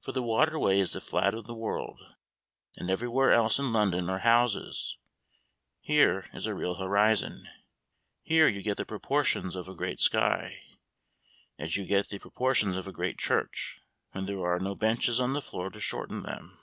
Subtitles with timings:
[0.00, 2.00] For the waterway is the flat of the world,
[2.78, 4.96] and everywhere else in London are houses;
[5.82, 7.46] here is a real horizon.
[8.24, 10.64] Here you get the proportions of a great sky,
[11.60, 13.78] as you get the proportions of a great church
[14.10, 16.58] when there are no benches on the floor to shorten them.